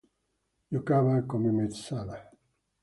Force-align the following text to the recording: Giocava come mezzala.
Giocava 0.71 1.21
come 1.27 1.51
mezzala. 1.51 2.17